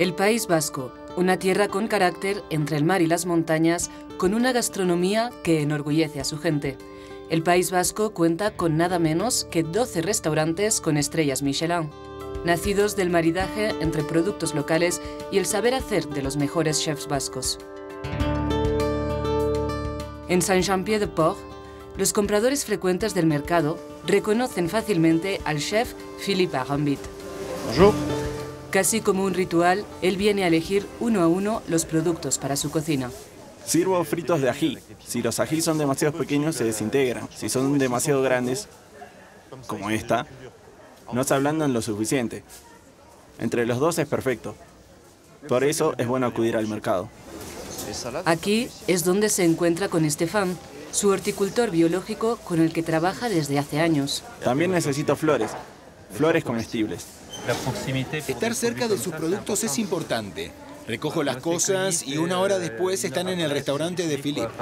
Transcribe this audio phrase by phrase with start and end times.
[0.00, 4.50] El País Vasco, una tierra con carácter entre el mar y las montañas, con una
[4.50, 6.76] gastronomía que enorgullece a su gente.
[7.30, 11.90] El País Vasco cuenta con nada menos que 12 restaurantes con estrellas Michelin,
[12.44, 17.60] nacidos del maridaje entre productos locales y el saber hacer de los mejores chefs vascos.
[20.28, 21.38] En Saint-Jean-Pied-de-Port,
[21.96, 26.98] los compradores frecuentes del mercado reconocen fácilmente al chef Philippe Arambit.
[27.66, 28.23] Bonjour.
[28.74, 32.72] Casi como un ritual, él viene a elegir uno a uno los productos para su
[32.72, 33.08] cocina.
[33.64, 34.78] Sirvo fritos de ají.
[35.06, 37.28] Si los ají son demasiado pequeños, se desintegran.
[37.36, 38.66] Si son demasiado grandes,
[39.68, 40.26] como esta,
[41.12, 42.42] no se ablandan lo suficiente.
[43.38, 44.56] Entre los dos es perfecto.
[45.46, 47.08] Por eso es bueno acudir al mercado.
[48.24, 50.58] Aquí es donde se encuentra con Estefan,
[50.90, 54.24] su horticultor biológico con el que trabaja desde hace años.
[54.42, 55.52] También necesito flores,
[56.10, 57.06] flores comestibles.
[58.26, 60.50] Estar cerca de sus productos es importante.
[60.86, 64.52] Recojo las cosas y una hora después están en el restaurante de Philippe.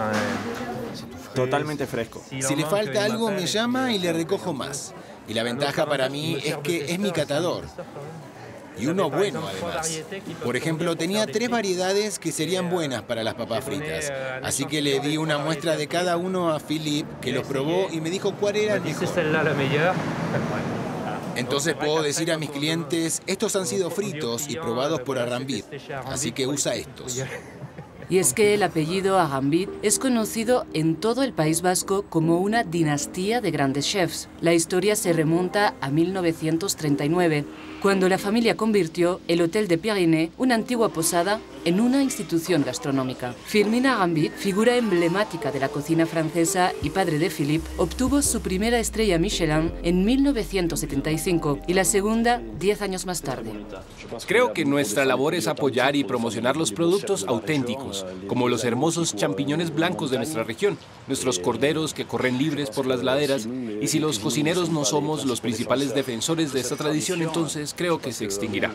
[1.34, 2.22] Totalmente fresco.
[2.28, 4.94] Si le falta algo me llama y le recojo más.
[5.28, 7.64] Y la ventaja para mí es que es mi catador.
[8.78, 10.02] Y uno bueno además.
[10.42, 14.12] Por ejemplo, tenía tres variedades que serían buenas para las papas fritas.
[14.42, 18.00] Así que le di una muestra de cada uno a Philippe, que los probó y
[18.00, 19.08] me dijo cuál era el mejor.
[21.36, 25.64] Entonces puedo decir a mis clientes, estos han sido fritos y probados por Arambit,
[26.06, 27.22] así que usa estos.
[28.12, 32.62] Y es que el apellido Agambit es conocido en todo el País Vasco como una
[32.62, 34.28] dinastía de grandes chefs.
[34.42, 37.46] La historia se remonta a 1939,
[37.80, 43.34] cuando la familia convirtió el Hotel de Pyrénées, una antigua posada, en una institución gastronómica.
[43.46, 48.78] Firmin Agambit, figura emblemática de la cocina francesa y padre de Philippe, obtuvo su primera
[48.78, 53.52] estrella Michelin en 1975 y la segunda 10 años más tarde.
[54.26, 59.74] Creo que nuestra labor es apoyar y promocionar los productos auténticos, como los hermosos champiñones
[59.74, 63.46] blancos de nuestra región, nuestros corderos que corren libres por las laderas,
[63.80, 68.12] y si los cocineros no somos los principales defensores de esta tradición, entonces creo que
[68.12, 68.72] se extinguirá.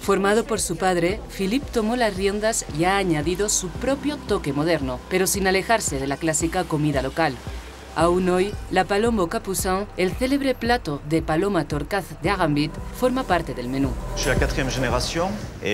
[0.00, 5.00] Formado por su padre, Philippe tomó las riendas y ha añadido su propio toque moderno,
[5.10, 7.34] pero sin alejarse de la clásica comida local.
[7.96, 13.54] Aún hoy, la palombo capucin, el célebre plato de paloma torcaz de Agambit, forma parte
[13.54, 13.90] del menú.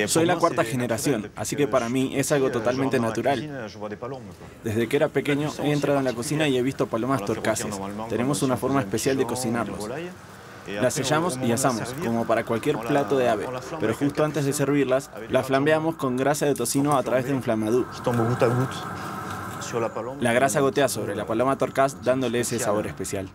[0.06, 3.68] Soy la cuarta generación, así que para mí es algo totalmente natural.
[4.64, 7.78] Desde que era pequeño he entrado en la cocina y he visto palomas torcaces.
[8.08, 9.86] Tenemos una forma especial de cocinarlos.
[10.80, 13.46] Las sellamos y asamos, como para cualquier plato de ave,
[13.80, 17.42] pero justo antes de servirlas, las flambeamos con grasa de tocino a través de un
[17.42, 17.86] flamadú.
[20.20, 23.28] La grasa gotea sobre la paloma torcaz dándole ese sabor especial.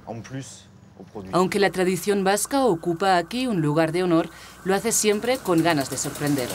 [1.32, 4.30] Aunque la tradición vasca ocupa aquí un lugar de honor,
[4.64, 6.50] lo hace siempre con ganas de sorprender.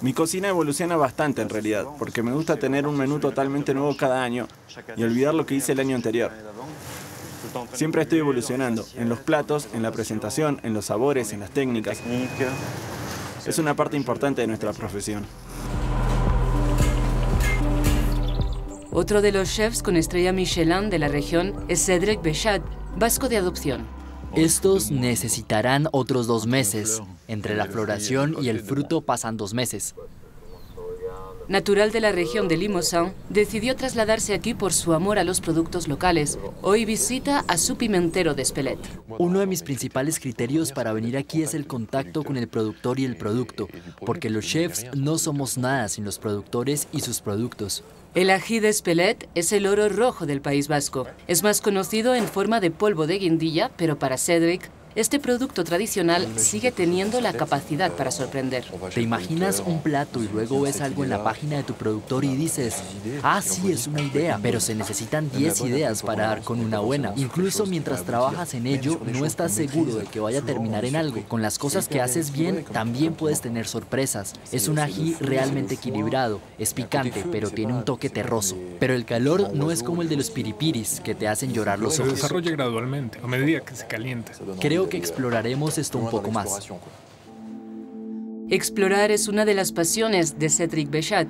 [0.00, 4.22] Mi cocina evoluciona bastante en realidad, porque me gusta tener un menú totalmente nuevo cada
[4.22, 4.48] año
[4.96, 6.32] y olvidar lo que hice el año anterior.
[7.72, 12.00] Siempre estoy evolucionando, en los platos, en la presentación, en los sabores, en las técnicas.
[13.46, 15.24] Es una parte importante de nuestra profesión.
[18.90, 22.62] Otro de los chefs con estrella Michelin de la región es Cédric Bechat,
[22.96, 23.86] vasco de adopción.
[24.34, 27.00] Estos necesitarán otros dos meses.
[27.28, 29.94] Entre la floración y el fruto pasan dos meses.
[31.48, 35.88] Natural de la región de Limousin, decidió trasladarse aquí por su amor a los productos
[35.88, 36.38] locales.
[36.60, 38.86] Hoy visita a su pimentero de Espelette.
[39.16, 43.06] Uno de mis principales criterios para venir aquí es el contacto con el productor y
[43.06, 43.66] el producto,
[44.04, 47.82] porque los chefs no somos nada sin los productores y sus productos.
[48.14, 51.06] El ají de Espelette es el oro rojo del País Vasco.
[51.28, 56.26] Es más conocido en forma de polvo de guindilla, pero para Cédric, este producto tradicional
[56.34, 58.64] sigue teniendo la capacidad para sorprender.
[58.92, 62.34] ¿Te imaginas un plato y luego ves algo en la página de tu productor y
[62.34, 62.82] dices,
[63.22, 67.12] ah, sí, es una idea, pero se necesitan 10 ideas para dar con una buena?
[67.14, 71.22] Incluso mientras trabajas en ello, no estás seguro de que vaya a terminar en algo.
[71.28, 74.34] Con las cosas que haces bien, también puedes tener sorpresas.
[74.50, 78.56] Es un ají realmente equilibrado, es picante, pero tiene un toque terroso.
[78.80, 81.94] Pero el calor no es como el de los piripiris, que te hacen llorar los
[81.94, 82.14] Se ojos.
[82.14, 84.32] desarrolla gradualmente, a medida que se calienta.
[84.58, 86.68] Creo que exploraremos esto un poco más.
[88.50, 91.28] Explorar es una de las pasiones de Cédric Bechat.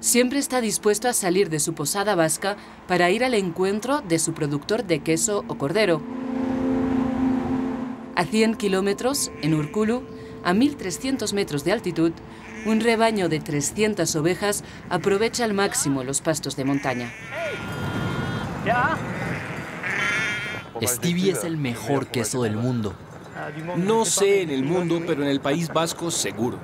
[0.00, 2.56] Siempre está dispuesto a salir de su posada vasca
[2.86, 6.02] para ir al encuentro de su productor de queso o cordero.
[8.14, 10.02] A 100 kilómetros, en Urkulu,
[10.44, 12.12] a 1.300 metros de altitud,
[12.66, 17.12] un rebaño de 300 ovejas aprovecha al máximo los pastos de montaña.
[20.86, 22.94] Stevie es el mejor queso del mundo.
[23.76, 26.58] No sé en el mundo, pero en el País Vasco seguro.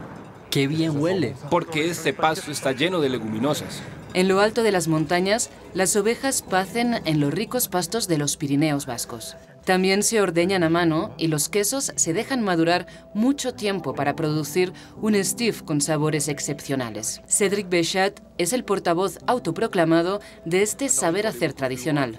[0.50, 1.34] ¡Qué bien huele!
[1.50, 3.82] Porque este pasto está lleno de leguminosas.
[4.14, 8.36] En lo alto de las montañas, las ovejas pacen en los ricos pastos de los
[8.36, 9.36] Pirineos vascos.
[9.68, 14.72] También se ordeñan a mano y los quesos se dejan madurar mucho tiempo para producir
[15.02, 17.20] un stiff con sabores excepcionales.
[17.28, 22.16] Cédric Bechat es el portavoz autoproclamado de este saber hacer tradicional.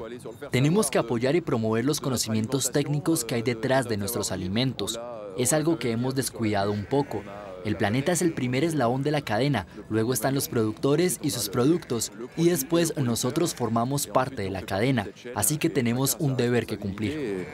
[0.52, 5.00] Tenemos que apoyar y promover los conocimientos técnicos que hay detrás de nuestros alimentos.
[5.36, 7.24] Es algo que hemos descuidado un poco.
[7.66, 11.50] El planeta es el primer eslabón de la cadena, luego están los productores y sus
[11.50, 16.78] productos, y después nosotros formamos parte de la cadena, así que tenemos un deber que
[16.78, 17.48] cumplir.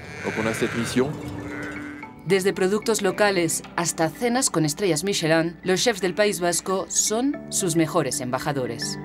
[2.25, 7.75] Desde productos locales hasta cenas con estrellas Michelin, los chefs del País Vasco son sus
[7.75, 8.97] mejores embajadores.